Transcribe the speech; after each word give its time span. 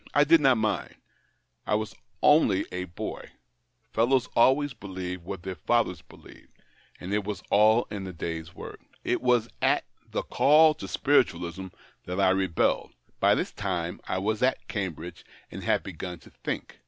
I 0.15 0.23
did 0.23 0.41
not 0.41 0.57
mind, 0.57 0.95
I 1.67 1.75
was 1.75 1.93
only 2.23 2.65
a 2.71 2.85
boy; 2.85 3.33
fellows 3.93 4.25
always 4.35 4.73
believed 4.73 5.23
what 5.23 5.43
their 5.43 5.53
fathers 5.53 6.01
believed; 6.01 6.49
it 6.99 7.23
was 7.23 7.43
all 7.51 7.85
in 7.91 8.05
the 8.05 8.11
day's 8.11 8.55
work. 8.55 8.79
It 9.03 9.21
was 9.21 9.47
at 9.61 9.85
the 10.09 10.23
call 10.23 10.73
to 10.73 10.87
spiritualism 10.87 11.67
that 12.05 12.19
I 12.19 12.31
rebelled; 12.31 12.95
by 13.19 13.35
this 13.35 13.51
time 13.51 14.01
I 14.07 14.17
was 14.17 14.41
at 14.41 14.67
Cambridge, 14.67 15.23
and 15.51 15.63
had 15.63 15.83
begun 15.83 16.17
to 16.21 16.31
think. 16.31 16.79